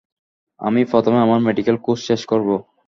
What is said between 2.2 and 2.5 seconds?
করব।